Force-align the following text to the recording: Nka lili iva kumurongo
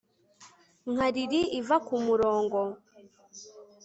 Nka 0.91 1.07
lili 1.13 1.41
iva 1.59 1.77
kumurongo 1.85 2.59